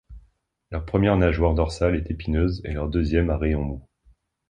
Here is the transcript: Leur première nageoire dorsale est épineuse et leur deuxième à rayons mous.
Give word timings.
Leur 0.71 0.83
première 0.83 1.15
nageoire 1.15 1.53
dorsale 1.53 1.95
est 1.95 2.09
épineuse 2.09 2.59
et 2.65 2.71
leur 2.73 2.89
deuxième 2.89 3.29
à 3.29 3.37
rayons 3.37 3.61
mous. 3.61 3.85